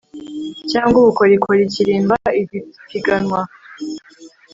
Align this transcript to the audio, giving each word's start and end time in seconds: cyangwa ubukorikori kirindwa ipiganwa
cyangwa 0.71 0.97
ubukorikori 1.01 1.63
kirindwa 1.73 2.17
ipiganwa 2.41 3.41